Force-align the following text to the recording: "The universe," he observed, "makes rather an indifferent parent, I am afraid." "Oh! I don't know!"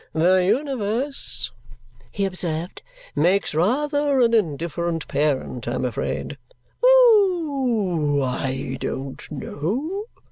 "The 0.13 0.43
universe," 0.43 1.51
he 2.11 2.25
observed, 2.25 2.81
"makes 3.15 3.53
rather 3.53 4.19
an 4.21 4.33
indifferent 4.33 5.07
parent, 5.07 5.67
I 5.67 5.75
am 5.75 5.85
afraid." 5.85 6.39
"Oh! 6.83 8.19
I 8.25 8.77
don't 8.79 9.21
know!" 9.31 10.05